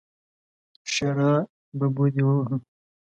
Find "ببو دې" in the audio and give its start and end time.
1.77-2.23